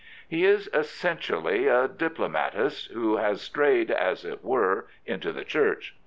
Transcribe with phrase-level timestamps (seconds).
[0.27, 5.95] He is essentially a diplomatist who has strayed, as it were, into the Church.